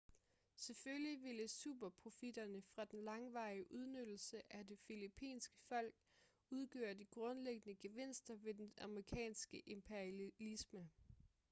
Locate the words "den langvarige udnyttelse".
2.85-4.41